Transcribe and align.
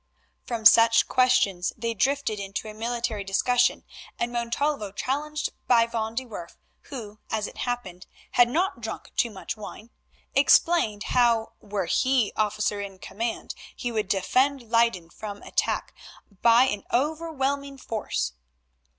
From 0.47 0.65
such 0.65 1.07
questions 1.07 1.73
they 1.77 1.93
drifted 1.93 2.39
into 2.39 2.67
a 2.67 2.73
military 2.73 3.23
discussion, 3.23 3.83
and 4.17 4.31
Montalvo, 4.31 4.91
challenged 4.93 5.51
by 5.67 5.85
Van 5.85 6.15
de 6.15 6.25
Werff, 6.25 6.57
who, 6.85 7.19
as 7.29 7.45
it 7.45 7.59
happened, 7.69 8.07
had 8.31 8.49
not 8.49 8.81
drunk 8.81 9.11
too 9.15 9.29
much 9.29 9.55
wine, 9.55 9.91
explained 10.33 11.03
how, 11.13 11.53
were 11.59 11.85
he 11.85 12.33
officer 12.35 12.81
in 12.81 12.97
command, 12.97 13.53
he 13.75 13.91
would 13.91 14.07
defend 14.07 14.71
Leyden 14.71 15.11
from 15.11 15.43
attack 15.43 15.93
by 16.41 16.63
an 16.63 16.83
overwhelming 16.91 17.77
force. 17.77 18.33